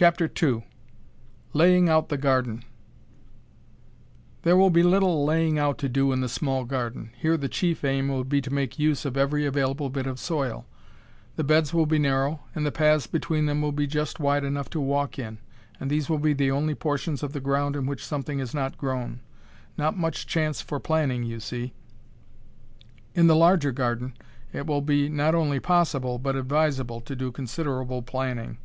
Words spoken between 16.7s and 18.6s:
portions of the ground in which something is